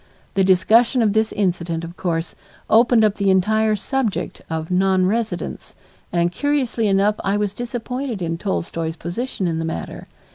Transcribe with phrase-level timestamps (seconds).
[0.33, 2.33] The discussion of this incident, of course,
[2.71, 5.75] opened up the entire subject of nonresidence,
[6.11, 10.07] and curiously enough I was disappointed in Tolstoy's position in the matter.